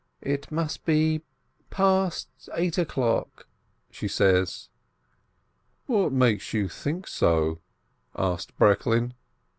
"It 0.23 0.51
must 0.51 0.83
be 0.83 1.21
past 1.69 2.31
eight 2.55 2.79
o'clock," 2.79 3.47
she 3.91 4.07
says. 4.07 4.69
"What 5.85 6.11
makes 6.11 6.53
you 6.55 6.67
think 6.69 7.07
so?" 7.07 7.61
asks 8.17 8.51
Breklin. 8.59 9.13